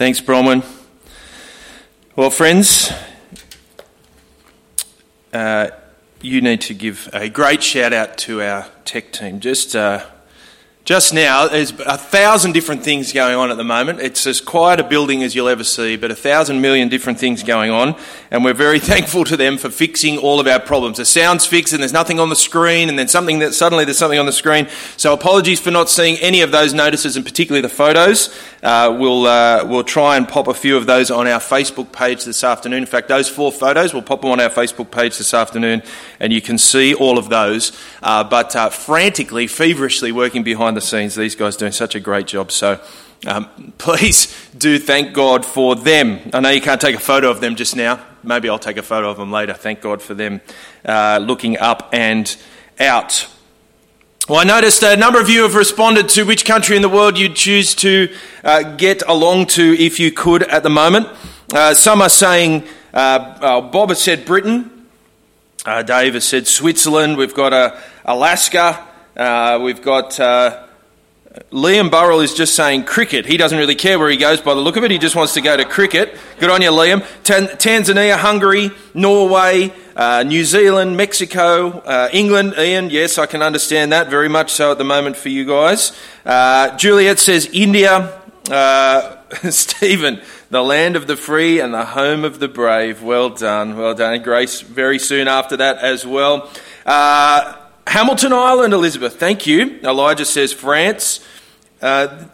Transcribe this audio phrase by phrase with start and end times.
[0.00, 0.64] Thanks, Bronwyn.
[2.16, 2.90] Well, friends,
[5.30, 5.68] uh,
[6.22, 9.40] you need to give a great shout out to our tech team.
[9.40, 10.06] Just uh,
[10.90, 14.00] just now, there's a thousand different things going on at the moment.
[14.00, 17.44] It's as quiet a building as you'll ever see, but a thousand million different things
[17.44, 17.94] going on.
[18.32, 20.96] And we're very thankful to them for fixing all of our problems.
[20.96, 23.98] The sound's fixed and there's nothing on the screen, and then something that suddenly there's
[23.98, 24.66] something on the screen.
[24.96, 28.36] So apologies for not seeing any of those notices, and particularly the photos.
[28.60, 32.24] Uh, we'll, uh, we'll try and pop a few of those on our Facebook page
[32.24, 32.80] this afternoon.
[32.80, 35.84] In fact, those four photos, we'll pop them on our Facebook page this afternoon,
[36.18, 37.70] and you can see all of those.
[38.02, 41.14] Uh, but uh, frantically, feverishly working behind the the scenes.
[41.14, 42.50] These guys doing such a great job.
[42.50, 42.80] So
[43.26, 46.20] um, please do thank God for them.
[46.32, 48.04] I know you can't take a photo of them just now.
[48.22, 49.54] Maybe I'll take a photo of them later.
[49.54, 50.40] Thank God for them
[50.84, 52.34] uh, looking up and
[52.78, 53.28] out.
[54.28, 57.18] Well, I noticed a number of you have responded to which country in the world
[57.18, 61.08] you'd choose to uh, get along to if you could at the moment.
[61.52, 64.86] Uh, some are saying, uh, uh, Bob has said Britain.
[65.66, 67.16] Uh, Dave has said Switzerland.
[67.16, 68.86] We've got Alaska.
[69.60, 70.18] we've got
[71.52, 73.24] Liam Burrell is just saying cricket.
[73.24, 74.90] He doesn't really care where he goes by the look of it.
[74.90, 76.16] He just wants to go to cricket.
[76.40, 77.06] Good on you, Liam.
[77.22, 82.54] Tan- Tanzania, Hungary, Norway, uh, New Zealand, Mexico, uh, England.
[82.58, 85.96] Ian, yes, I can understand that very much so at the moment for you guys.
[86.26, 88.20] Uh, Juliet says India.
[88.50, 89.16] Uh,
[89.50, 93.04] Stephen, the land of the free and the home of the brave.
[93.04, 94.20] Well done, well done.
[94.24, 96.50] Grace very soon after that as well.
[96.84, 97.56] Uh,
[97.90, 99.80] Hamilton Island, Elizabeth, thank you.
[99.82, 101.26] Elijah says France.
[101.82, 102.26] Uh,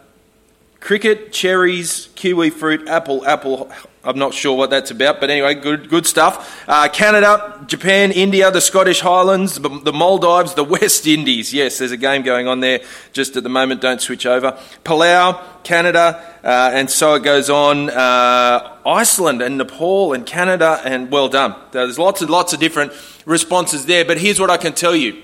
[0.79, 3.71] cricket, cherries, kiwi fruit, apple, apple.
[4.03, 6.63] I'm not sure what that's about, but anyway, good, good stuff.
[6.67, 11.51] Uh, Canada, Japan, India, the Scottish Highlands, the Maldives, the West Indies.
[11.51, 13.81] Yes, there's a game going on there just at the moment.
[13.81, 14.59] Don't switch over.
[14.83, 17.89] Palau, Canada, uh, and so it goes on.
[17.89, 21.55] Uh, Iceland and Nepal and Canada, and well done.
[21.71, 22.93] There's lots and lots of different
[23.25, 25.23] responses there, but here's what I can tell you.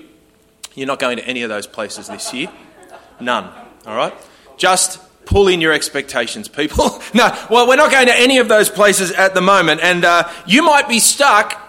[0.76, 2.50] You're not going to any of those places this year.
[3.20, 3.50] None.
[3.86, 4.14] All right?
[4.58, 7.02] Just pull in your expectations, people.
[7.14, 9.82] no, well, we're not going to any of those places at the moment.
[9.82, 11.60] And uh, you might be stuck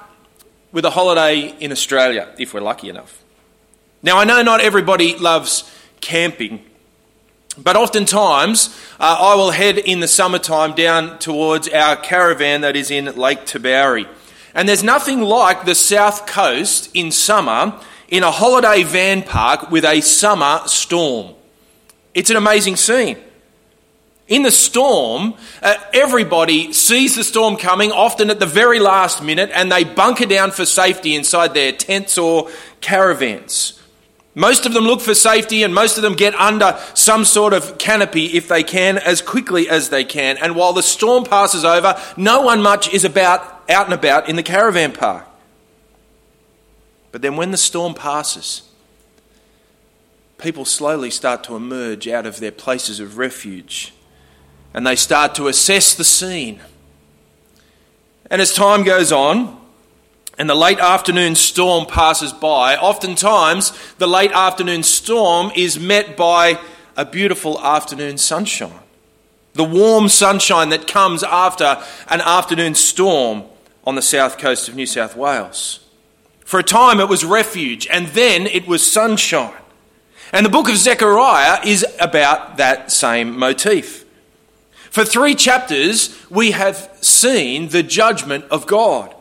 [0.73, 3.23] with a holiday in Australia, if we're lucky enough.
[4.03, 6.65] Now, I know not everybody loves camping,
[7.57, 12.91] but oftentimes uh, I will head in the summertime down towards our caravan that is
[12.91, 14.09] in Lake Tabourie.
[14.55, 19.85] And there's nothing like the south coast in summer in a holiday van park with
[19.85, 21.35] a summer storm.
[22.15, 23.19] It's an amazing scene.
[24.27, 29.51] In the storm, uh, everybody sees the storm coming, often at the very last minute,
[29.53, 32.51] and they bunker down for safety inside their tents or
[32.81, 33.79] caravans.
[34.35, 37.79] Most of them look for safety and most of them get under some sort of
[37.79, 40.39] canopy if they can as quickly as they can.
[40.39, 44.35] And while the storm passes over, no one much is about out and about in
[44.35, 45.27] the caravan park.
[47.15, 48.63] But then when the storm passes,
[50.37, 53.95] people slowly start to emerge out of their places of refuge
[54.75, 56.59] and they start to assess the scene.
[58.29, 59.61] And as time goes on,
[60.39, 66.59] and the late afternoon storm passes by, oftentimes the late afternoon storm is met by
[66.97, 68.81] a beautiful afternoon sunshine.
[69.53, 73.45] The warm sunshine that comes after an afternoon storm
[73.85, 75.79] on the south coast of New South Wales.
[76.45, 79.53] For a time it was refuge, and then it was sunshine.
[80.33, 84.05] And the book of Zechariah is about that same motif.
[84.91, 89.15] For three chapters, we have seen the judgment of God.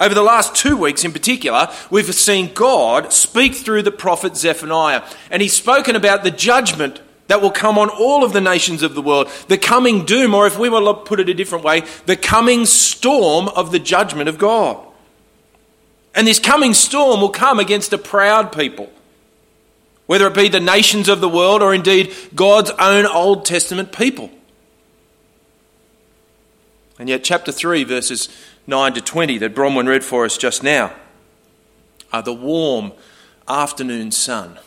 [0.00, 5.04] Over the last two weeks in particular, we've seen God speak through the prophet Zephaniah,
[5.30, 8.94] and he's spoken about the judgment that will come on all of the nations of
[8.94, 11.82] the world, the coming doom, or if we were to put it a different way,
[12.06, 14.84] the coming storm of the judgment of God.
[16.14, 18.90] And this coming storm will come against a proud people,
[20.06, 24.30] whether it be the nations of the world or indeed God's own Old Testament people.
[26.98, 28.28] And yet, chapter 3, verses
[28.66, 30.92] 9 to 20, that Bronwyn read for us just now,
[32.12, 32.92] are the warm
[33.48, 34.58] afternoon sun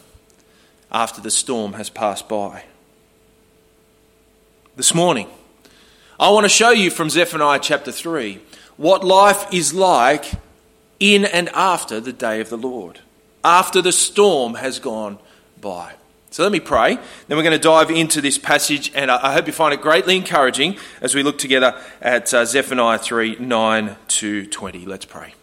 [0.92, 2.64] after the storm has passed by.
[4.75, 5.30] This morning,
[6.19, 8.40] I want to show you from Zephaniah chapter 3
[8.78, 10.34] what life is like
[11.00, 13.00] in and after the day of the Lord,
[13.44, 15.19] after the storm has gone
[15.59, 15.94] by.
[16.31, 16.95] So let me pray.
[17.27, 20.18] Then we're going to dive into this passage, and I hope you find it greatly
[20.18, 24.86] encouraging as we look together at uh, Zephaniah 3 9 to 20.
[24.86, 25.33] Let's pray.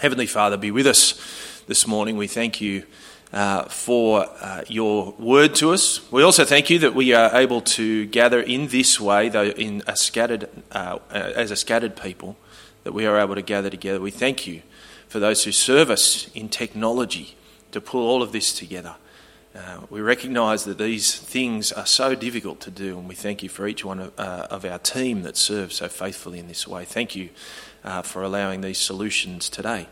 [0.00, 2.16] Heavenly Father, be with us this morning.
[2.16, 2.84] We thank you
[3.32, 6.10] uh, for uh, your word to us.
[6.10, 9.82] We also thank you that we are able to gather in this way, though in
[9.86, 12.36] a scattered, uh, as a scattered people,
[12.84, 14.00] that we are able to gather together.
[14.00, 14.62] We thank you
[15.08, 17.36] for those who serve us in technology
[17.72, 18.96] to pull all of this together.
[19.54, 23.48] Uh, we recognise that these things are so difficult to do, and we thank you
[23.48, 26.84] for each one of, uh, of our team that serves so faithfully in this way.
[26.84, 27.30] Thank you
[27.82, 29.88] uh, for allowing these solutions today.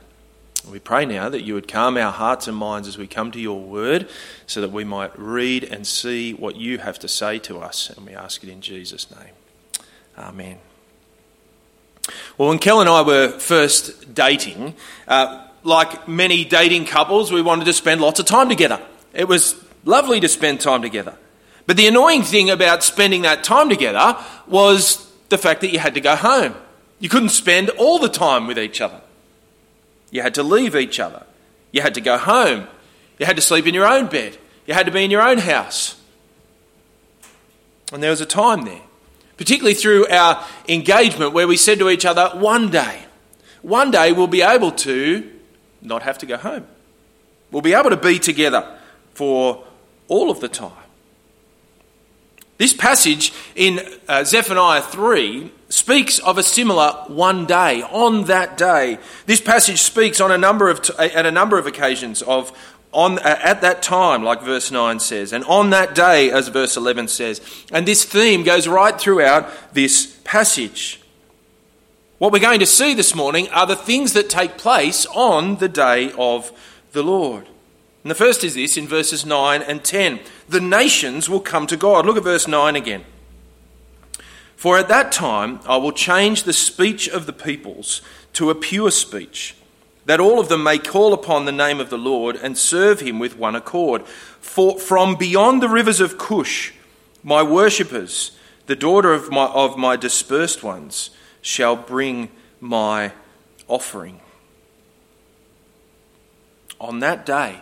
[0.70, 3.40] We pray now that you would calm our hearts and minds as we come to
[3.40, 4.08] your word
[4.46, 7.90] so that we might read and see what you have to say to us.
[7.90, 9.34] And we ask it in Jesus' name.
[10.16, 10.58] Amen.
[12.38, 14.74] Well, when Kel and I were first dating,
[15.08, 18.80] uh, like many dating couples, we wanted to spend lots of time together.
[19.12, 21.16] It was lovely to spend time together.
[21.66, 25.94] But the annoying thing about spending that time together was the fact that you had
[25.94, 26.54] to go home.
[27.00, 29.00] You couldn't spend all the time with each other.
[30.10, 31.24] You had to leave each other.
[31.72, 32.68] You had to go home.
[33.18, 34.38] You had to sleep in your own bed.
[34.66, 35.96] You had to be in your own house.
[37.92, 38.82] And there was a time there,
[39.38, 43.04] particularly through our engagement, where we said to each other, one day,
[43.62, 45.32] one day we'll be able to
[45.80, 46.66] not have to go home.
[47.50, 48.78] We'll be able to be together
[49.14, 49.64] for
[50.08, 50.72] all of the time.
[52.58, 58.98] This passage in uh, Zephaniah 3 speaks of a similar one day, on that day.
[59.26, 62.50] This passage speaks on a number of t- at a number of occasions of
[62.92, 66.76] on uh, at that time like verse 9 says and on that day as verse
[66.76, 67.40] 11 says.
[67.70, 71.00] And this theme goes right throughout this passage.
[72.18, 75.68] What we're going to see this morning are the things that take place on the
[75.68, 76.50] day of
[76.92, 77.46] the Lord.
[78.02, 80.20] And the first is this in verses 9 and 10.
[80.48, 82.06] The nations will come to God.
[82.06, 83.04] Look at verse 9 again.
[84.56, 88.02] For at that time I will change the speech of the peoples
[88.32, 89.54] to a pure speech,
[90.08, 93.18] that all of them may call upon the name of the Lord and serve him
[93.18, 94.06] with one accord.
[94.40, 96.72] For from beyond the rivers of Cush,
[97.22, 98.30] my worshippers,
[98.64, 101.10] the daughter of my, of my dispersed ones,
[101.42, 103.12] shall bring my
[103.66, 104.18] offering.
[106.80, 107.60] On that day,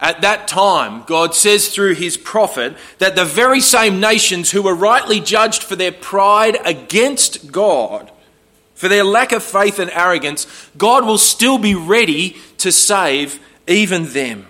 [0.00, 4.74] at that time, God says through his prophet that the very same nations who were
[4.74, 8.10] rightly judged for their pride against God,
[8.74, 14.12] for their lack of faith and arrogance, God will still be ready to save even
[14.12, 14.46] them.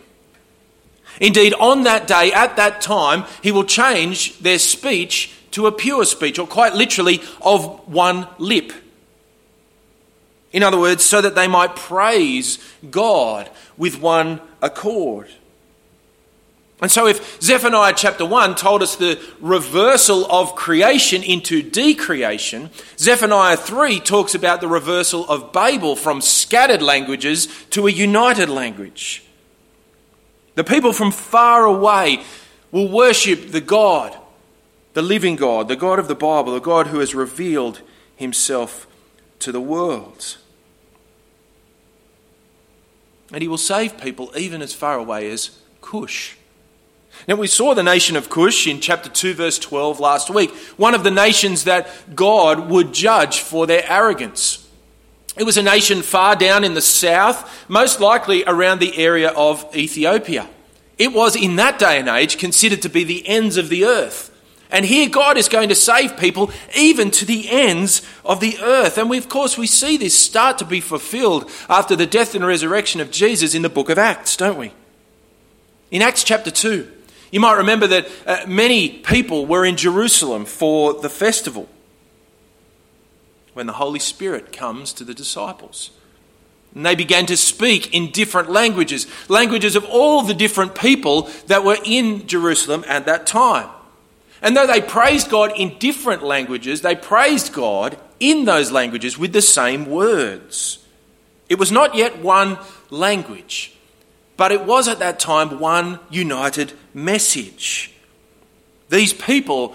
[1.21, 6.05] Indeed, on that day, at that time, he will change their speech to a pure
[6.05, 8.73] speech, or quite literally, of one lip.
[10.53, 12.59] In other words, so that they might praise
[12.91, 15.29] God with one accord.
[16.81, 23.57] And so, if Zephaniah chapter 1 told us the reversal of creation into decreation, Zephaniah
[23.57, 29.23] 3 talks about the reversal of Babel from scattered languages to a united language.
[30.57, 32.23] The people from far away
[32.73, 34.17] will worship the God,
[34.95, 37.83] the living God, the God of the Bible, the God who has revealed
[38.17, 38.87] himself
[39.39, 40.39] to the world.
[43.33, 46.37] And he will save people even as far away as Cush.
[47.27, 50.95] Now, we saw the nation of Cush in chapter 2, verse 12 last week, one
[50.95, 54.69] of the nations that God would judge for their arrogance.
[55.37, 59.65] It was a nation far down in the south, most likely around the area of
[59.75, 60.49] Ethiopia.
[60.97, 64.31] It was in that day and age considered to be the ends of the earth.
[64.71, 68.99] And here God is going to save people even to the ends of the earth.
[68.99, 72.47] And we, of course, we see this start to be fulfilled after the death and
[72.47, 74.73] resurrection of Jesus in the book of Acts, don't we?
[75.91, 76.91] In Acts chapter 2,
[77.31, 81.69] you might remember that uh, many people were in Jerusalem for the festival
[83.55, 85.91] when the Holy Spirit comes to the disciples.
[86.75, 91.65] And they began to speak in different languages, languages of all the different people that
[91.65, 93.71] were in Jerusalem at that time.
[94.43, 99.33] And though they praised God in different languages, they praised God in those languages with
[99.33, 100.85] the same words.
[101.49, 102.59] It was not yet one
[102.91, 103.74] language.
[104.37, 107.93] But it was at that time one united message.
[108.89, 109.75] These people,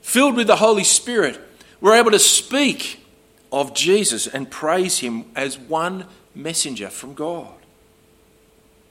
[0.00, 1.38] filled with the Holy Spirit,
[1.80, 3.04] were able to speak
[3.52, 7.54] of Jesus and praise him as one messenger from God.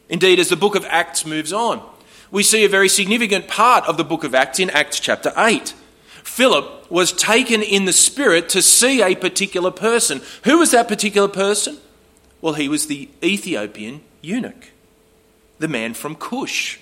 [0.10, 1.82] Indeed, as the book of Acts moves on,
[2.32, 5.74] we see a very significant part of the book of Acts in Acts chapter 8.
[6.24, 10.22] Philip was taken in the Spirit to see a particular person.
[10.44, 11.78] Who was that particular person?
[12.42, 14.72] Well, he was the Ethiopian eunuch
[15.60, 16.80] the man from Cush.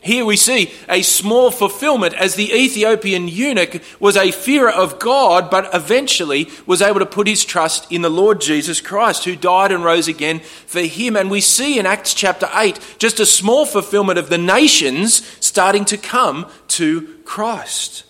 [0.00, 5.50] Here we see a small fulfillment as the Ethiopian eunuch was a fearer of God,
[5.50, 9.72] but eventually was able to put his trust in the Lord Jesus Christ, who died
[9.72, 11.16] and rose again for him.
[11.16, 15.84] And we see in Acts chapter 8 just a small fulfillment of the nations starting
[15.86, 18.04] to come to Christ.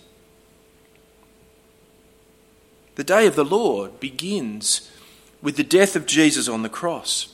[2.95, 4.91] The day of the Lord begins
[5.41, 7.33] with the death of Jesus on the cross.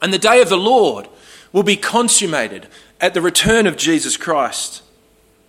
[0.00, 1.08] And the day of the Lord
[1.56, 2.66] will be consummated
[3.00, 4.82] at the return of Jesus Christ.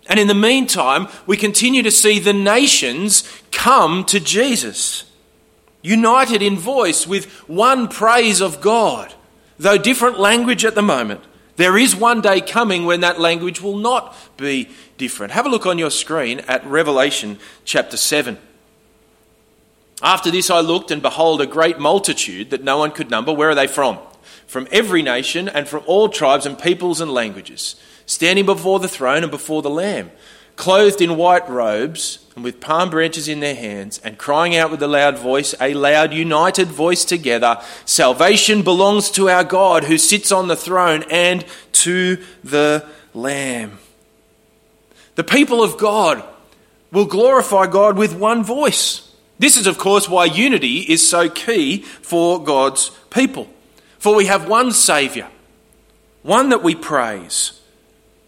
[0.08, 5.04] And in the meantime, we continue to see the nations come to Jesus,
[5.82, 9.16] united in voice with one praise of God.
[9.60, 11.26] Though different language at the moment,
[11.58, 15.34] there is one day coming when that language will not be different.
[15.34, 18.38] Have a look on your screen at Revelation chapter 7.
[20.02, 23.34] After this, I looked, and behold, a great multitude that no one could number.
[23.34, 24.00] Where are they from?
[24.48, 27.76] From every nation and from all tribes and peoples and languages,
[28.06, 30.12] standing before the throne and before the Lamb,
[30.56, 34.82] clothed in white robes and with palm branches in their hands, and crying out with
[34.84, 40.32] a loud voice, a loud, united voice together Salvation belongs to our God who sits
[40.32, 42.86] on the throne and to the
[43.16, 43.80] Lamb.
[45.16, 46.24] The people of God
[46.92, 49.12] will glorify God with one voice.
[49.40, 53.48] This is, of course, why unity is so key for God's people.
[54.00, 55.28] For we have one Saviour,
[56.24, 57.60] one that we praise,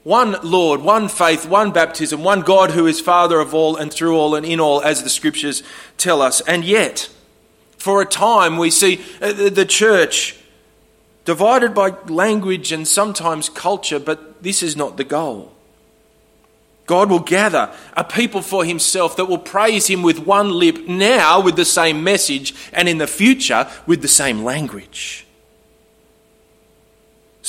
[0.04, 4.18] one Lord, one faith, one baptism, one God who is Father of all and through
[4.18, 5.62] all and in all, as the Scriptures
[5.98, 6.42] tell us.
[6.42, 7.10] And yet,
[7.78, 10.36] for a time, we see uh, the church
[11.26, 15.54] divided by language and sometimes culture, but this is not the goal.
[16.88, 21.40] God will gather a people for himself that will praise him with one lip now
[21.40, 25.28] with the same message and in the future with the same language.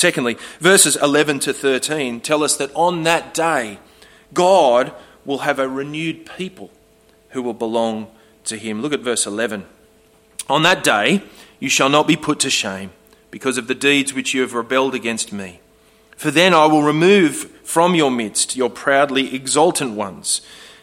[0.00, 3.78] Secondly, verses 11 to 13 tell us that on that day,
[4.32, 4.94] God
[5.26, 6.70] will have a renewed people
[7.32, 8.10] who will belong
[8.44, 8.80] to him.
[8.80, 9.66] Look at verse 11.
[10.48, 11.22] On that day,
[11.58, 12.92] you shall not be put to shame
[13.30, 15.60] because of the deeds which you have rebelled against me.
[16.16, 20.40] For then I will remove from your midst your proudly exultant ones,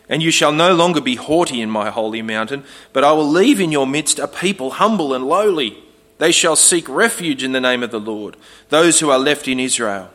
[0.08, 3.60] and you shall no longer be haughty in my holy mountain, but I will leave
[3.60, 5.87] in your midst a people humble and lowly.
[6.18, 8.38] They shall seek refuge in the name of the Lord,
[8.70, 10.10] those who are left in Israel.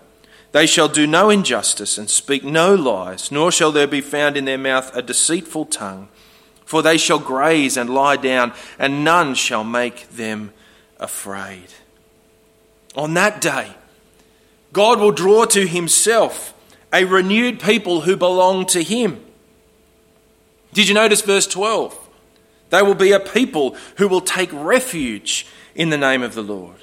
[0.53, 4.45] They shall do no injustice and speak no lies, nor shall there be found in
[4.45, 6.09] their mouth a deceitful tongue.
[6.65, 10.53] For they shall graze and lie down, and none shall make them
[10.99, 11.69] afraid.
[12.95, 13.69] On that day,
[14.73, 16.55] God will draw to himself
[16.93, 19.25] a renewed people who belong to him.
[20.73, 21.99] Did you notice verse 12?
[22.71, 26.77] They will be a people who will take refuge in the name of the Lord.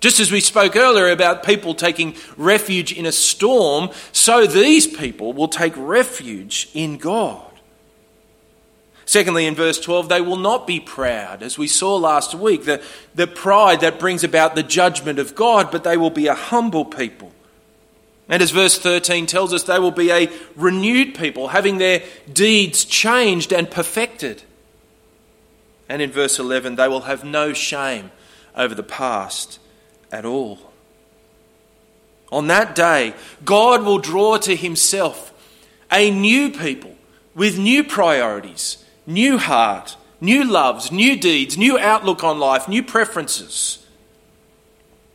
[0.00, 5.32] Just as we spoke earlier about people taking refuge in a storm, so these people
[5.32, 7.42] will take refuge in God.
[9.06, 12.82] Secondly, in verse 12, they will not be proud, as we saw last week, the,
[13.14, 16.84] the pride that brings about the judgment of God, but they will be a humble
[16.84, 17.32] people.
[18.28, 22.02] And as verse 13 tells us, they will be a renewed people, having their
[22.32, 24.42] deeds changed and perfected.
[25.88, 28.10] And in verse 11, they will have no shame
[28.56, 29.58] over the past
[30.10, 30.58] at all.
[32.32, 35.32] On that day, God will draw to himself
[35.92, 36.94] a new people
[37.34, 43.86] with new priorities new heart, new loves, new deeds, new outlook on life, new preferences.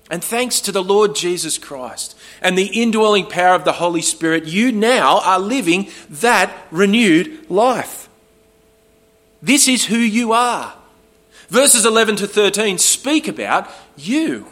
[0.10, 4.46] And thanks to the Lord Jesus Christ and the indwelling power of the Holy Spirit,
[4.46, 8.10] you now are living that renewed life.
[9.42, 10.74] This is who you are.
[11.52, 14.48] Verses 11 to 13 speak about you.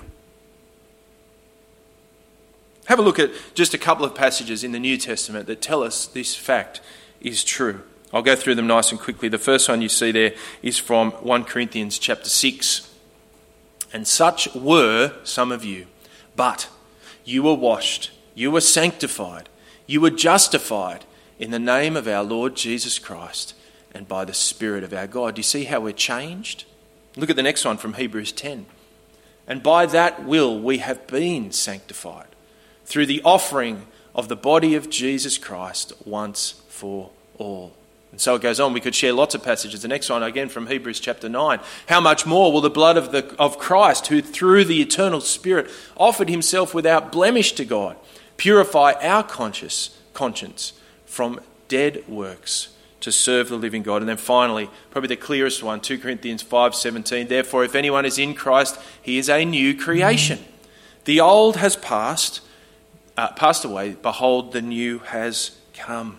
[2.87, 5.81] Have a look at just a couple of passages in the New Testament that tell
[5.81, 6.81] us this fact
[7.21, 7.83] is true.
[8.11, 9.29] I'll go through them nice and quickly.
[9.29, 12.93] The first one you see there is from 1 Corinthians chapter 6.
[13.93, 15.87] And such were some of you,
[16.35, 16.67] but
[17.23, 19.47] you were washed, you were sanctified,
[19.87, 21.05] you were justified
[21.39, 23.53] in the name of our Lord Jesus Christ
[23.93, 25.35] and by the Spirit of our God.
[25.35, 26.65] Do you see how we're changed?
[27.15, 28.65] Look at the next one from Hebrews 10.
[29.47, 32.27] And by that will we have been sanctified
[32.85, 37.73] through the offering of the body of Jesus Christ once for all.
[38.11, 38.73] And so it goes on.
[38.73, 39.81] We could share lots of passages.
[39.81, 41.59] The next one, again, from Hebrews chapter 9.
[41.87, 45.69] How much more will the blood of, the, of Christ, who through the eternal Spirit
[45.95, 47.97] offered himself without blemish to God,
[48.37, 50.73] purify our conscious, conscience
[51.05, 52.69] from dead works
[53.01, 54.01] to serve the living God?
[54.01, 57.27] And then finally, probably the clearest one, 2 Corinthians 5.17.
[57.27, 60.39] Therefore, if anyone is in Christ, he is a new creation.
[61.05, 62.41] The old has passed
[63.19, 66.17] uh, passed away, behold, the new has come.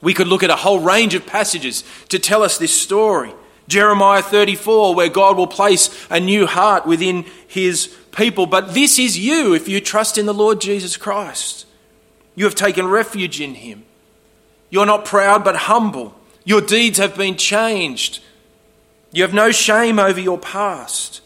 [0.00, 3.32] We could look at a whole range of passages to tell us this story.
[3.68, 8.46] Jeremiah 34, where God will place a new heart within his people.
[8.46, 11.64] But this is you if you trust in the Lord Jesus Christ.
[12.34, 13.84] You have taken refuge in him.
[14.74, 16.16] You're not proud but humble.
[16.42, 18.20] Your deeds have been changed.
[19.12, 21.20] You have no shame over your past.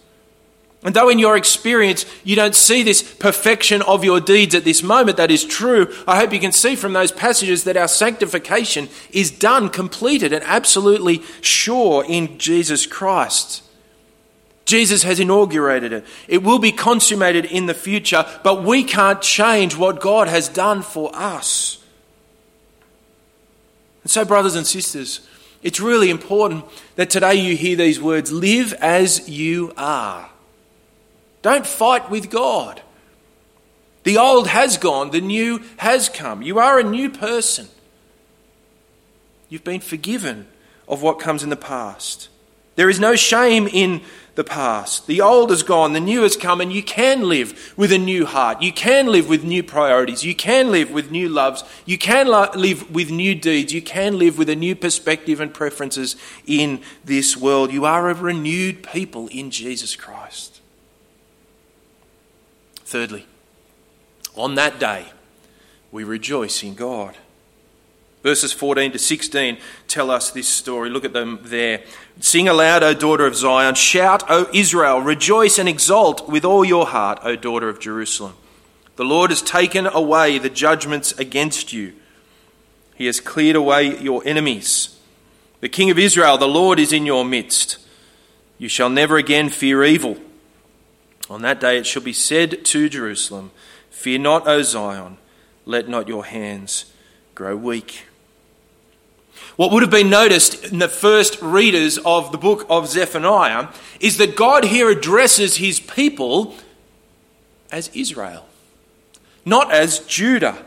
[0.82, 4.82] And though in your experience you don't see this perfection of your deeds at this
[4.82, 8.90] moment, that is true, I hope you can see from those passages that our sanctification
[9.12, 13.62] is done, completed, and absolutely sure in Jesus Christ.
[14.66, 16.04] Jesus has inaugurated it.
[16.28, 20.82] It will be consummated in the future, but we can't change what God has done
[20.82, 21.77] for us.
[24.08, 25.20] And so, brothers and sisters,
[25.62, 26.64] it's really important
[26.96, 30.30] that today you hear these words live as you are.
[31.42, 32.80] Don't fight with God.
[34.04, 36.40] The old has gone, the new has come.
[36.40, 37.68] You are a new person.
[39.50, 40.48] You've been forgiven
[40.88, 42.30] of what comes in the past.
[42.76, 44.00] There is no shame in
[44.38, 45.08] the past.
[45.08, 48.24] The old is gone, the new has come, and you can live with a new
[48.24, 48.62] heart.
[48.62, 50.22] You can live with new priorities.
[50.22, 51.64] You can live with new loves.
[51.84, 53.72] You can live with new deeds.
[53.72, 56.14] You can live with a new perspective and preferences
[56.46, 57.72] in this world.
[57.72, 60.60] You are a renewed people in Jesus Christ.
[62.84, 63.26] Thirdly,
[64.36, 65.06] on that day,
[65.90, 67.16] we rejoice in God.
[68.22, 70.90] Verses 14 to 16 tell us this story.
[70.90, 71.82] Look at them there.
[72.20, 73.74] Sing aloud, O daughter of Zion.
[73.74, 75.00] Shout, O Israel.
[75.00, 78.34] Rejoice and exult with all your heart, O daughter of Jerusalem.
[78.96, 81.94] The Lord has taken away the judgments against you,
[82.96, 84.96] He has cleared away your enemies.
[85.60, 87.78] The King of Israel, the Lord, is in your midst.
[88.58, 90.18] You shall never again fear evil.
[91.30, 93.50] On that day it shall be said to Jerusalem,
[93.90, 95.18] Fear not, O Zion,
[95.64, 96.92] let not your hands
[97.34, 98.07] grow weak.
[99.58, 103.66] What would have been noticed in the first readers of the book of Zephaniah
[103.98, 106.54] is that God here addresses his people
[107.72, 108.46] as Israel,
[109.44, 110.64] not as Judah.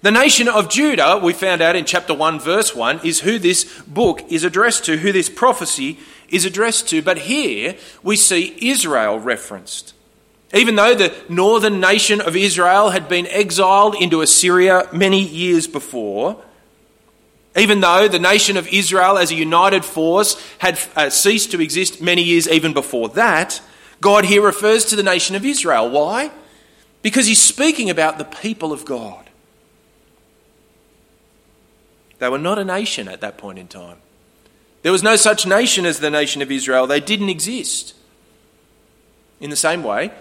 [0.00, 3.64] The nation of Judah, we found out in chapter 1, verse 1, is who this
[3.82, 7.02] book is addressed to, who this prophecy is addressed to.
[7.02, 9.92] But here we see Israel referenced.
[10.54, 16.40] Even though the northern nation of Israel had been exiled into Assyria many years before,
[17.56, 22.00] even though the nation of Israel as a united force had uh, ceased to exist
[22.00, 23.60] many years even before that,
[24.00, 25.90] God here refers to the nation of Israel.
[25.90, 26.30] Why?
[27.02, 29.28] Because he's speaking about the people of God.
[32.18, 33.98] They were not a nation at that point in time.
[34.82, 37.94] There was no such nation as the nation of Israel, they didn't exist.
[39.40, 40.12] In the same way,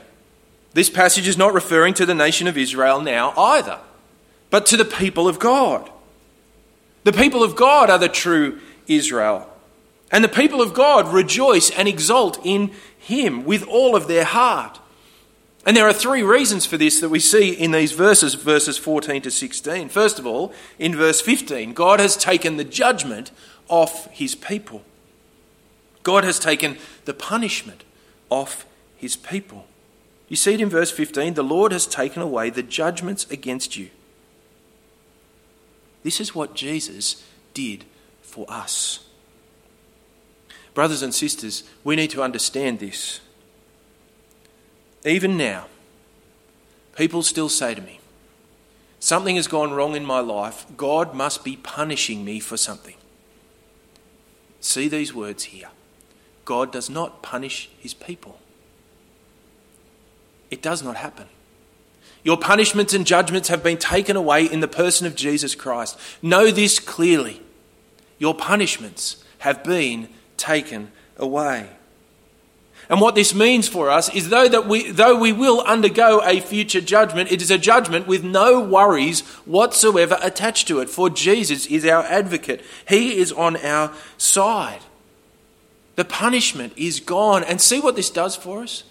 [0.74, 3.80] this passage is not referring to the nation of Israel now either,
[4.50, 5.90] but to the people of God.
[7.04, 9.48] The people of God are the true Israel.
[10.12, 14.80] And the people of God rejoice and exult in Him with all of their heart.
[15.66, 19.22] And there are three reasons for this that we see in these verses, verses 14
[19.22, 19.90] to 16.
[19.90, 23.32] First of all, in verse 15, God has taken the judgment
[23.68, 24.84] off his people.
[26.04, 27.84] God has taken the punishment
[28.30, 28.66] off
[28.98, 29.68] his people.
[30.28, 33.90] You see it in verse 15 the Lord has taken away the judgments against you.
[36.04, 37.86] This is what Jesus did
[38.22, 39.06] for us.
[40.74, 43.20] Brothers and sisters, we need to understand this.
[45.06, 45.66] Even now,
[46.96, 48.00] people still say to me,
[49.00, 50.66] Something has gone wrong in my life.
[50.78, 52.96] God must be punishing me for something.
[54.60, 55.70] See these words here
[56.46, 58.40] God does not punish his people.
[60.52, 61.28] It does not happen.
[62.24, 66.00] Your punishments and judgments have been taken away in the person of Jesus Christ.
[66.22, 67.42] Know this clearly.
[68.20, 70.08] Your punishments have been
[70.38, 71.68] taken away.
[72.90, 76.42] And what this means for us is though, that we, though we will undergo a
[76.42, 80.90] future judgment, it is a judgment with no worries whatsoever attached to it.
[80.90, 84.82] For Jesus is our advocate, He is on our side.
[85.96, 87.44] The punishment is gone.
[87.44, 88.84] And see what this does for us?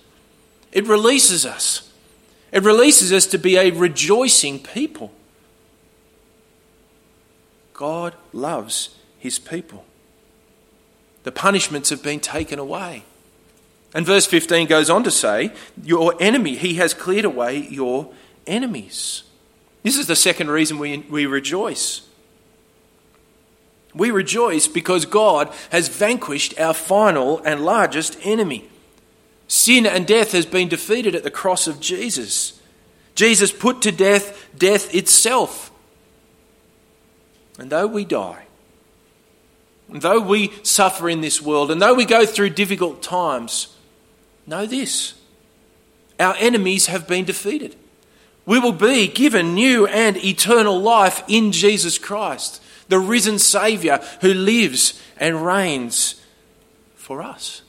[0.73, 1.89] It releases us.
[2.52, 5.12] It releases us to be a rejoicing people.
[7.72, 9.84] God loves His people.
[11.22, 13.04] The punishments have been taken away.
[13.94, 18.12] And verse 15 goes on to say, Your enemy, he has cleared away your
[18.46, 19.24] enemies.
[19.82, 22.02] This is the second reason we, we rejoice.
[23.94, 28.69] We rejoice because God has vanquished our final and largest enemy.
[29.50, 32.60] Sin and death has been defeated at the cross of Jesus.
[33.16, 35.72] Jesus put to death death itself.
[37.58, 38.44] And though we die,
[39.88, 43.76] and though we suffer in this world, and though we go through difficult times,
[44.46, 45.14] know this
[46.20, 47.74] our enemies have been defeated.
[48.46, 54.32] We will be given new and eternal life in Jesus Christ, the risen Saviour who
[54.32, 56.24] lives and reigns
[56.94, 57.62] for us.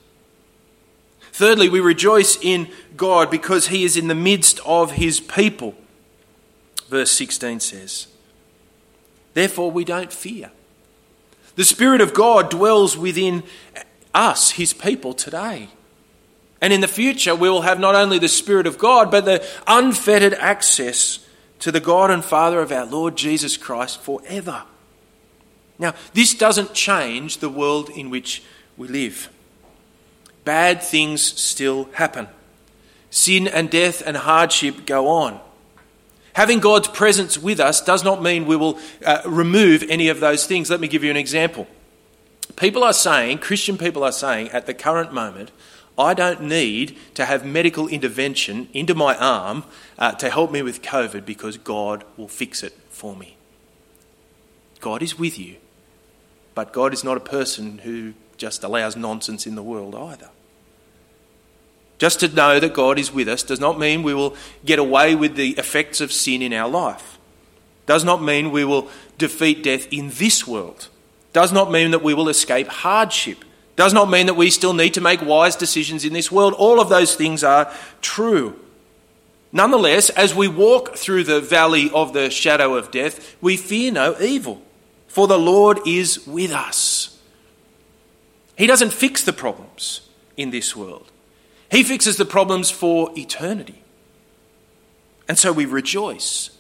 [1.42, 5.74] Thirdly, we rejoice in God because He is in the midst of His people.
[6.88, 8.06] Verse 16 says,
[9.34, 10.52] Therefore we don't fear.
[11.56, 13.42] The Spirit of God dwells within
[14.14, 15.70] us, His people, today.
[16.62, 19.44] And in the future, we will have not only the Spirit of God, but the
[19.66, 21.26] unfettered access
[21.58, 24.62] to the God and Father of our Lord Jesus Christ forever.
[25.80, 28.44] Now, this doesn't change the world in which
[28.78, 29.28] we live.
[30.44, 32.28] Bad things still happen.
[33.10, 35.40] Sin and death and hardship go on.
[36.34, 40.48] Having God's presence with us does not mean we will uh, remove any of those
[40.48, 40.70] things.
[40.70, 41.68] Let me give you an example.
[42.56, 45.52] People are saying, Christian people are saying at the current moment,
[45.98, 49.66] I don't need to have medical intervention into my arm
[50.00, 53.36] uh, to help me with COVID because God will fix it for me.
[54.80, 55.58] God is with you,
[56.56, 60.30] but God is not a person who just allows nonsense in the world either.
[62.00, 65.14] Just to know that God is with us does not mean we will get away
[65.14, 67.20] with the effects of sin in our life.
[67.86, 70.90] Does not mean we will defeat death in this world.
[71.34, 73.46] Does not mean that we will escape hardship.
[73.76, 76.56] Does not mean that we still need to make wise decisions in this world.
[76.56, 78.60] All of those things are true.
[79.52, 84.20] Nonetheless, as we walk through the valley of the shadow of death, we fear no
[84.20, 84.64] evil,
[85.08, 87.11] for the Lord is with us.
[88.62, 90.02] He doesn't fix the problems
[90.38, 91.12] in this world,
[91.72, 93.82] he fixes the problems for eternity.
[95.28, 96.52] And so we rejoice.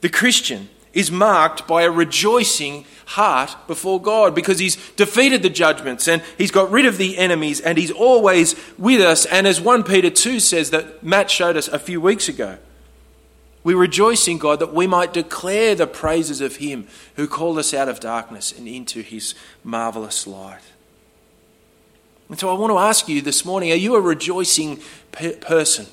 [0.00, 6.08] The Christian is marked by a rejoicing heart before God because he's defeated the judgments
[6.08, 9.26] and he's got rid of the enemies and he's always with us.
[9.26, 12.58] And as 1 Peter 2 says that Matt showed us a few weeks ago,
[13.62, 17.72] we rejoice in God that we might declare the praises of him who called us
[17.72, 20.62] out of darkness and into his marvelous light.
[22.28, 24.80] And so I want to ask you this morning are you a rejoicing
[25.12, 25.86] person?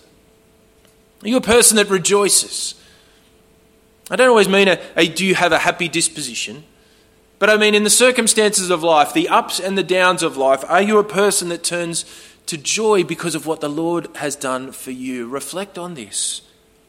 [1.21, 2.75] Are you a person that rejoices?
[4.09, 6.65] I don't always mean a, a, do you have a happy disposition,
[7.39, 10.63] but I mean in the circumstances of life, the ups and the downs of life,
[10.67, 12.05] are you a person that turns
[12.47, 15.29] to joy because of what the Lord has done for you?
[15.29, 16.41] Reflect on this.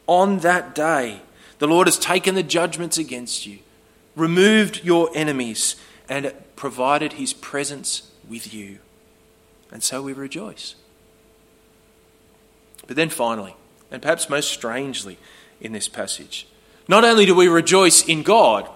[0.07, 1.21] On that day,
[1.59, 3.59] the Lord has taken the judgments against you,
[4.15, 5.77] removed your enemies,
[6.09, 8.79] and provided his presence with you.
[9.75, 10.75] And so we rejoice.
[12.87, 13.57] But then finally,
[13.91, 15.17] and perhaps most strangely
[15.59, 16.47] in this passage,
[16.87, 18.69] not only do we rejoice in God,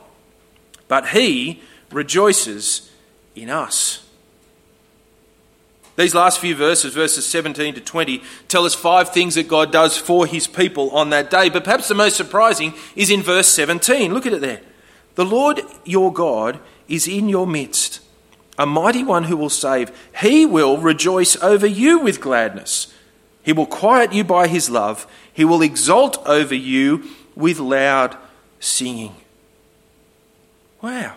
[0.90, 2.92] but He rejoices
[3.34, 4.06] in us.
[5.96, 9.96] These last few verses, verses 17 to 20, tell us five things that God does
[9.96, 11.48] for his people on that day.
[11.48, 14.14] But perhaps the most surprising is in verse 17.
[14.14, 14.60] Look at it there.
[15.16, 16.60] The Lord your God
[16.90, 18.02] is in your midst
[18.60, 19.89] a mighty one who will save.
[20.19, 22.93] He will rejoice over you with gladness.
[23.41, 25.08] He will quiet you by his love.
[25.32, 28.17] He will exult over you with loud
[28.60, 29.15] singing.
[30.82, 31.15] Wow.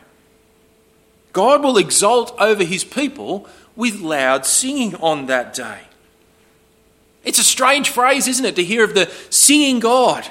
[1.33, 5.81] God will exult over his people with loud singing on that day.
[7.25, 10.31] It's a strange phrase, isn't it, to hear of the singing God.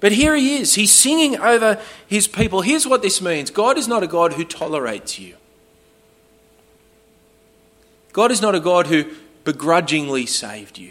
[0.00, 0.74] But here he is.
[0.74, 2.62] He's singing over his people.
[2.62, 5.34] Here's what this means God is not a God who tolerates you.
[8.18, 9.04] God is not a God who
[9.44, 10.90] begrudgingly saved you.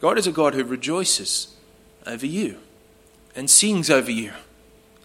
[0.00, 1.54] God is a God who rejoices
[2.04, 2.58] over you
[3.36, 4.32] and sings over you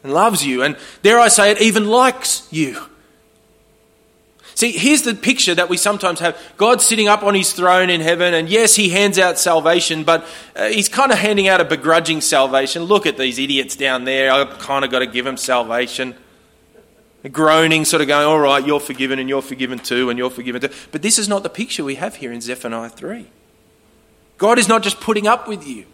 [0.02, 2.88] and loves you and, dare I say it, even likes you.
[4.56, 8.02] See, here's the picture that we sometimes have God sitting up on his throne in
[8.02, 11.66] heaven, and yes, he hands out salvation, but uh, he's kind of handing out a
[11.66, 12.86] begrudging salvation.
[12.86, 14.32] Look at these idiots down there.
[14.32, 16.16] I've kind of got to give them salvation
[17.32, 20.62] groaning, sort of going, all right, you're forgiven and you're forgiven too and you're forgiven
[20.62, 20.70] too.
[20.92, 23.28] But this is not the picture we have here in Zephaniah 3.
[24.38, 25.86] God is not just putting up with you.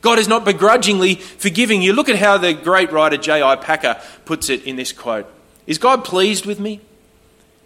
[0.00, 1.92] God is not begrudgingly forgiving you.
[1.92, 3.56] Look at how the great writer J.I.
[3.56, 5.26] Packer puts it in this quote
[5.66, 6.80] Is God pleased with me?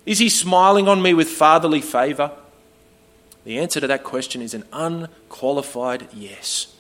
[0.05, 2.33] Is he smiling on me with fatherly favour?
[3.45, 6.75] The answer to that question is an unqualified yes.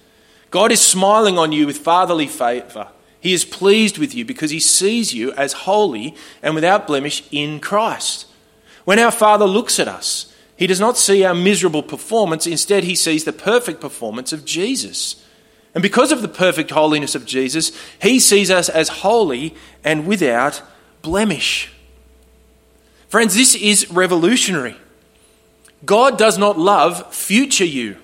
[0.50, 2.88] God is smiling on you with fatherly favour.
[3.24, 7.58] He is pleased with you because he sees you as holy and without blemish in
[7.58, 8.26] Christ.
[8.84, 12.94] When our Father looks at us, He does not see our miserable performance, instead, he
[12.94, 15.24] sees the perfect performance of Jesus.
[15.74, 20.62] And because of the perfect holiness of Jesus, he sees us as holy and without
[21.02, 21.72] blemish.
[23.08, 24.76] Friends, this is revolutionary.
[25.84, 27.96] God does not love future you.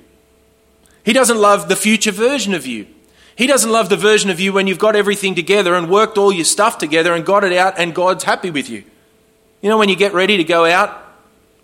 [1.04, 2.86] He doesn't love the future version of you.
[3.40, 6.30] He doesn't love the version of you when you've got everything together and worked all
[6.30, 8.84] your stuff together and got it out and God's happy with you.
[9.62, 11.02] You know, when you get ready to go out,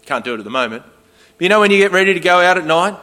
[0.06, 0.84] can't do it at the moment,
[1.36, 2.98] but you know, when you get ready to go out at night,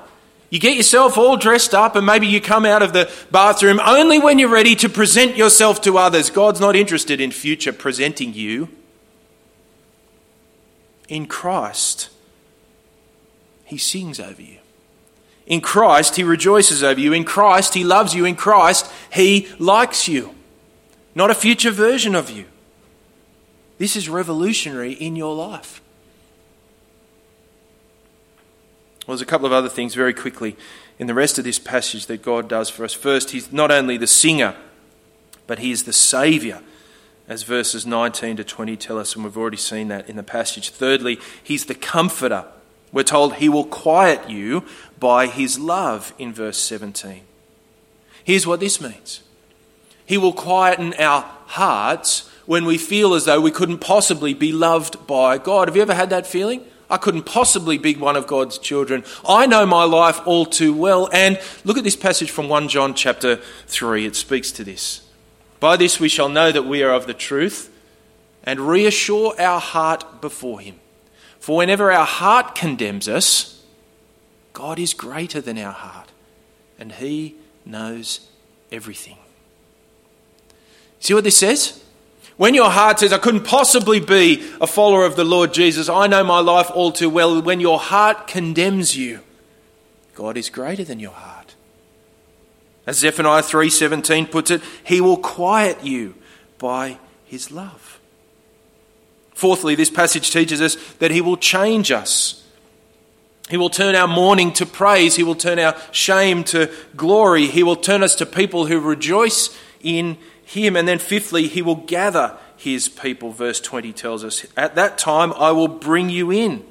[0.50, 4.18] you get yourself all dressed up and maybe you come out of the bathroom only
[4.18, 6.32] when you're ready to present yourself to others.
[6.32, 8.70] God's not interested in future presenting you.
[11.08, 12.10] In Christ,
[13.66, 14.58] He sings over you.
[15.46, 17.14] In Christ, He rejoices over you.
[17.14, 18.26] In Christ, He loves you.
[18.26, 20.36] In Christ, He likes you.
[21.16, 22.46] Not a future version of you.
[23.78, 25.82] This is revolutionary in your life.
[29.06, 30.56] Well, there's a couple of other things very quickly
[30.98, 32.94] in the rest of this passage that God does for us.
[32.94, 34.56] First, He's not only the singer,
[35.46, 36.62] but He is the Saviour,
[37.28, 40.70] as verses 19 to 20 tell us, and we've already seen that in the passage.
[40.70, 42.46] Thirdly, He's the Comforter.
[42.94, 44.64] We're told He will quiet you
[45.00, 47.22] by His love in verse 17.
[48.24, 49.22] Here's what this means
[50.06, 55.08] He will quieten our hearts when we feel as though we couldn't possibly be loved
[55.08, 55.68] by God.
[55.68, 56.64] Have you ever had that feeling?
[56.90, 59.04] I couldn't possibly be one of God's children.
[59.28, 61.10] I know my life all too well.
[61.12, 64.06] And look at this passage from 1 John chapter 3.
[64.06, 65.02] It speaks to this.
[65.60, 67.72] By this we shall know that we are of the truth
[68.44, 70.80] and reassure our heart before Him.
[71.44, 73.62] For whenever our heart condemns us,
[74.54, 76.10] God is greater than our heart
[76.80, 78.22] and He knows
[78.72, 79.18] everything.
[81.02, 81.84] See what this says?
[82.38, 86.08] When your heart says, I couldn't possibly be a follower of the Lord Jesus, I
[86.08, 89.20] know my life all too well, when your heart condemns you,
[90.16, 91.56] God is greater than your heart.
[92.88, 96.16] As Zephaniah 3:17 puts it, he will quiet you
[96.58, 97.93] by his love.
[99.34, 102.44] Fourthly, this passage teaches us that he will change us.
[103.50, 105.16] He will turn our mourning to praise.
[105.16, 107.48] He will turn our shame to glory.
[107.48, 110.76] He will turn us to people who rejoice in him.
[110.76, 114.46] And then, fifthly, he will gather his people, verse 20 tells us.
[114.56, 116.64] At that time, I will bring you in,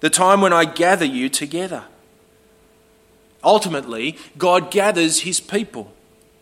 [0.00, 1.84] the time when I gather you together.
[3.42, 5.92] Ultimately, God gathers his people.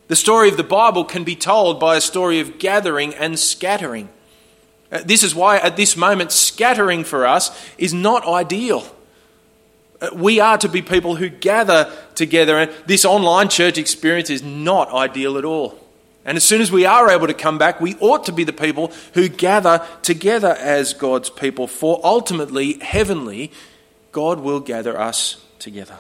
[0.09, 4.09] The story of the Bible can be told by a story of gathering and scattering.
[4.91, 8.85] Uh, this is why, at this moment, scattering for us is not ideal.
[10.01, 14.43] Uh, we are to be people who gather together, and this online church experience is
[14.43, 15.79] not ideal at all.
[16.25, 18.53] And as soon as we are able to come back, we ought to be the
[18.53, 23.53] people who gather together as God's people, for ultimately, heavenly,
[24.13, 25.99] God will gather us together.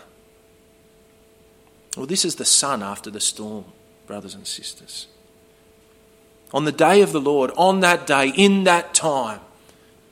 [1.97, 3.65] Well, this is the sun after the storm,
[4.07, 5.07] brothers and sisters.
[6.53, 9.41] On the day of the Lord, on that day, in that time,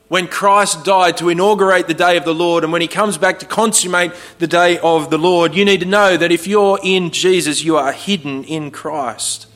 [0.07, 3.39] when Christ died to inaugurate the day of the Lord, and when he comes back
[3.39, 7.09] to consummate the day of the Lord, you need to know that if you're in
[7.09, 9.47] Jesus, you are hidden in Christ.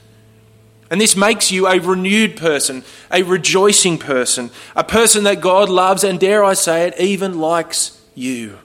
[0.89, 6.03] And this makes you a renewed person, a rejoicing person, a person that God loves
[6.03, 8.57] and, dare I say it, even likes you.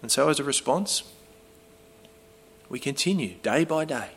[0.00, 1.02] And so, as a response,
[2.70, 4.15] we continue day by day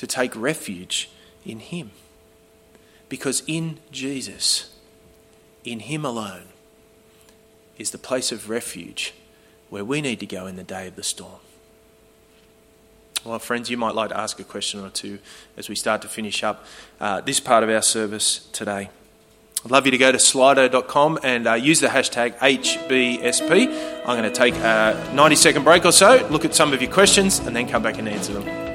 [0.00, 1.10] to take refuge
[1.44, 1.90] in Him.
[3.10, 4.74] Because in Jesus,
[5.62, 6.44] in Him alone,
[7.76, 9.12] is the place of refuge
[9.68, 11.40] where we need to go in the day of the storm.
[13.26, 15.18] Well, friends, you might like to ask a question or two
[15.58, 16.64] as we start to finish up
[16.98, 18.88] uh, this part of our service today.
[19.66, 24.00] I'd love you to go to slido.com and uh, use the hashtag HBSP.
[24.06, 26.90] I'm going to take a 90 second break or so, look at some of your
[26.90, 28.69] questions, and then come back and answer them.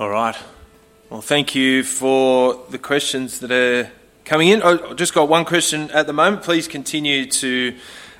[0.00, 0.36] All right.
[1.10, 3.90] Well, thank you for the questions that are
[4.24, 4.62] coming in.
[4.62, 6.44] I've just got one question at the moment.
[6.44, 7.74] Please continue to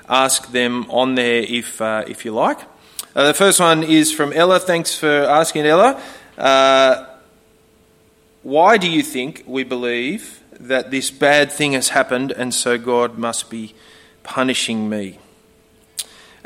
[0.09, 2.59] ask them on there if, uh, if you like.
[3.15, 4.59] Uh, the first one is from Ella.
[4.59, 6.01] Thanks for asking, Ella.
[6.37, 7.05] Uh,
[8.43, 13.17] why do you think we believe that this bad thing has happened and so God
[13.17, 13.73] must be
[14.23, 15.17] punishing me?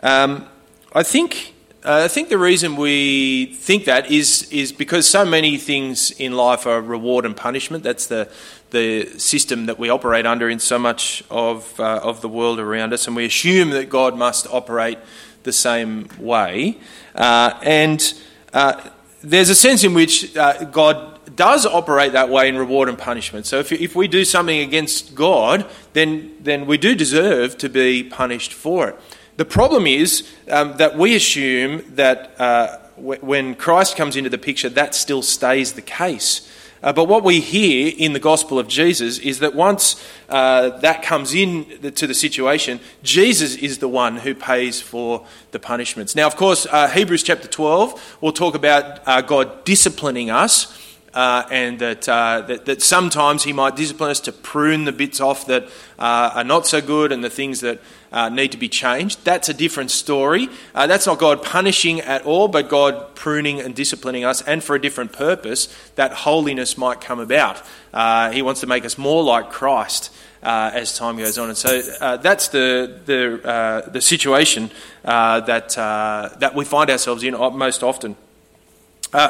[0.04, 0.46] Um,
[0.93, 1.53] I think
[1.86, 6.32] uh, I think the reason we think that is is because so many things in
[6.32, 7.84] life are reward and punishment.
[7.84, 8.30] That's the
[8.69, 12.93] the system that we operate under in so much of uh, of the world around
[12.93, 14.98] us, and we assume that God must operate
[15.43, 16.78] the same way.
[17.15, 18.13] Uh, and
[18.54, 18.89] uh,
[19.22, 23.46] there's a sense in which uh, God does operate that way in reward and punishment.
[23.46, 28.06] So if, if we do something against God, then then we do deserve to be
[28.06, 29.00] punished for it.
[29.36, 34.38] The problem is um, that we assume that uh, w- when Christ comes into the
[34.38, 36.48] picture, that still stays the case.
[36.84, 41.02] Uh, but what we hear in the gospel of Jesus is that once uh, that
[41.02, 46.15] comes in to the situation, Jesus is the one who pays for the punishments.
[46.15, 50.80] Now, of course, uh, Hebrews chapter 12 will talk about uh, God disciplining us.
[51.13, 55.22] Uh, and that, uh, that, that sometimes he might discipline us to prune the bits
[55.22, 55.69] off that
[56.00, 57.80] are not so good and the things that
[58.13, 59.26] uh, need to be changed.
[59.26, 60.47] That's a different story.
[60.76, 64.76] Uh, that's not God punishing at all, but God pruning and disciplining us, and for
[64.76, 67.62] a different purpose, that holiness might come about.
[67.91, 70.13] Uh, he wants to make us more like Christ.
[70.43, 74.69] Uh, as time goes on, and so uh, that's the the, uh, the situation
[75.04, 78.17] that that we find ourselves in most often.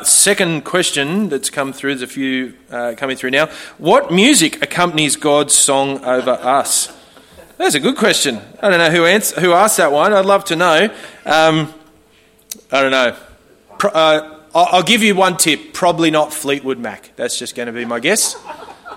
[0.01, 1.93] second question that's come through.
[1.93, 2.53] There's a few
[2.97, 3.45] coming through now.
[3.77, 6.91] What music accompanies God's song over us?
[7.63, 8.41] That's a good question.
[8.61, 10.11] I don't know who, answer, who asked that one.
[10.11, 10.93] I'd love to know.
[11.25, 11.73] Um,
[12.69, 13.15] I don't know.
[13.77, 15.71] Pro, uh, I'll, give you one tip.
[15.71, 17.13] Probably not Fleetwood Mac.
[17.15, 18.35] That's just going to be my guess.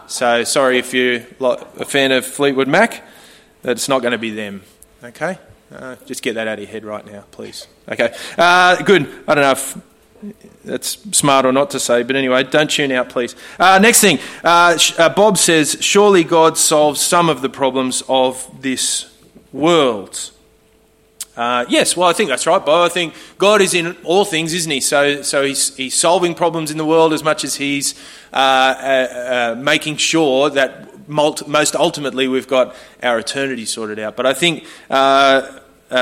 [0.08, 3.06] So sorry if you're a fan of Fleetwood Mac,
[3.62, 4.64] that's not going to be them.
[5.04, 5.38] Okay?
[5.70, 7.68] Uh, just get that out of your head right now, please.
[7.88, 8.16] Okay.
[8.36, 9.02] Uh, good.
[9.28, 9.78] I don't know if
[10.64, 13.34] that's smart or not to say, but anyway, don't tune out, please.
[13.58, 18.62] Uh, next thing, uh, uh, Bob says, Surely God solves some of the problems of
[18.62, 19.12] this
[19.52, 20.30] world.
[21.36, 22.90] Uh, yes, well, I think that's right, Bob.
[22.90, 24.80] I think God is in all things, isn't He?
[24.80, 27.94] So, so He's, he's solving problems in the world as much as He's
[28.32, 34.16] uh, uh, making sure that most ultimately we've got our eternity sorted out.
[34.16, 34.64] But I think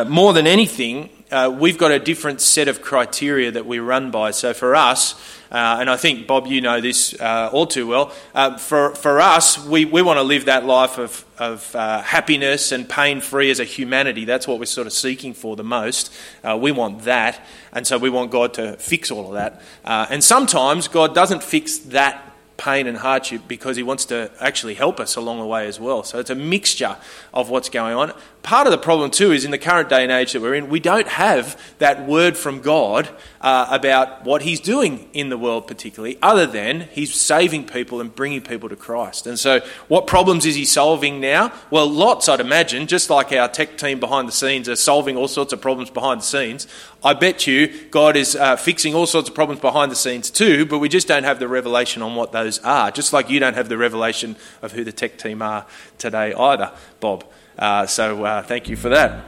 [0.09, 4.31] more than anything, uh, we've got a different set of criteria that we run by.
[4.31, 5.14] So for us,
[5.51, 9.20] uh, and I think, Bob, you know this uh, all too well, uh, for, for
[9.20, 13.51] us, we, we want to live that life of, of uh, happiness and pain free
[13.51, 14.25] as a humanity.
[14.25, 16.12] That's what we're sort of seeking for the most.
[16.44, 17.40] Uh, we want that,
[17.73, 19.61] and so we want God to fix all of that.
[19.85, 25.01] and sometimes God doesn't fix that pain and hardship because he wants to actually help
[25.01, 26.05] us along the way as well.
[26.05, 26.97] So it's a mixture
[27.33, 28.12] of what's going on.
[28.45, 30.69] Part of the problem, too, is in the current day and age that we're in,
[30.69, 33.09] we don't have that word from God
[33.41, 38.15] uh, about what he's doing in the world, particularly, other than he's saving people and
[38.15, 39.27] bringing people to Christ.
[39.27, 41.55] And so, what problems is he solving now?
[41.71, 45.27] Well, lots, I'd imagine, just like our tech team behind the scenes are solving all
[45.27, 46.67] sorts of problems behind the scenes.
[47.03, 50.67] I bet you God is uh, fixing all sorts of problems behind the scenes too,
[50.67, 52.91] but we just don't have the revelation on what those are.
[52.91, 55.65] Just like you don't have the revelation of who the tech team are
[55.97, 57.25] today either, Bob.
[57.59, 59.25] Uh, so uh, thank you for that.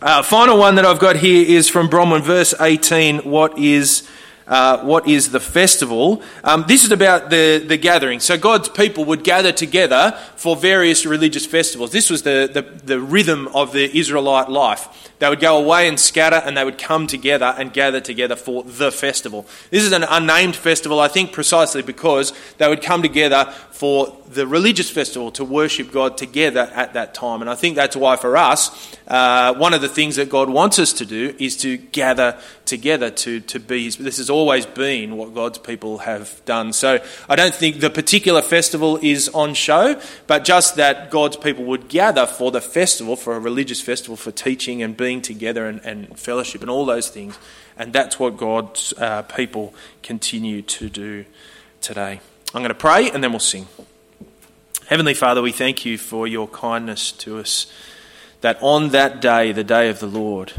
[0.00, 3.18] Uh, final one that I've got here is from Bronwyn, verse 18.
[3.18, 4.08] What is
[4.52, 6.22] uh, what is the festival.
[6.44, 8.20] Um, this is about the, the gathering.
[8.20, 11.90] So God's people would gather together for various religious festivals.
[11.90, 15.10] This was the, the, the rhythm of the Israelite life.
[15.20, 18.64] They would go away and scatter, and they would come together and gather together for
[18.64, 19.46] the festival.
[19.70, 24.46] This is an unnamed festival, I think, precisely because they would come together for the
[24.46, 27.40] religious festival to worship God together at that time.
[27.40, 30.78] And I think that's why, for us, uh, one of the things that God wants
[30.78, 33.96] us to do is to gather together to, to be His.
[33.96, 36.72] This has always been what God's people have done.
[36.72, 41.62] So I don't think the particular festival is on show, but just that God's people
[41.66, 45.80] would gather for the festival, for a religious festival, for teaching and being together and,
[45.84, 47.38] and fellowship and all those things.
[47.78, 51.24] And that's what God's uh, people continue to do
[51.80, 52.20] today.
[52.52, 53.68] I'm going to pray and then we'll sing.
[54.86, 57.72] Heavenly Father, we thank you for your kindness to us,
[58.40, 60.52] that on that day, the day of the Lord,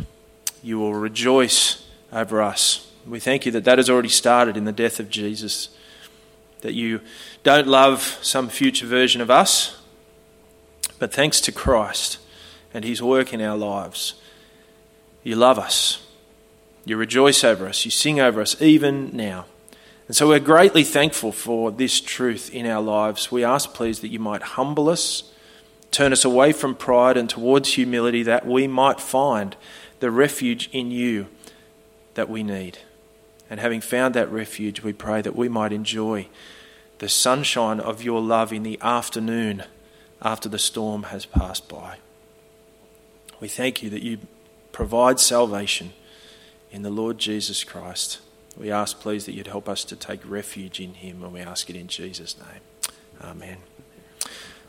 [0.64, 2.93] you will rejoice over us.
[3.08, 5.70] We thank you that that has already started in the death of Jesus,
[6.62, 7.02] that you
[7.44, 9.82] don't love some future version of us,
[11.00, 12.18] but thanks to Christ
[12.74, 14.16] and his work in our lives,
[15.24, 16.06] you love us.
[16.86, 17.86] You rejoice over us.
[17.86, 19.46] You sing over us even now.
[20.08, 23.32] And so we're greatly thankful for this truth in our lives.
[23.32, 25.24] We ask, please, that you might humble us,
[25.92, 29.56] turn us away from pride and towards humility, that we might find
[30.00, 31.28] the refuge in you
[32.16, 32.80] that we need.
[33.50, 36.28] And having found that refuge, we pray that we might enjoy
[37.00, 39.64] the sunshine of your love in the afternoon
[40.22, 41.98] after the storm has passed by.
[43.40, 44.20] We thank you that you
[44.72, 45.94] provide salvation
[46.72, 48.20] in the Lord Jesus Christ.
[48.58, 51.70] We ask, please, that you'd help us to take refuge in him, and we ask
[51.70, 52.62] it in Jesus' name.
[53.22, 53.73] Amen.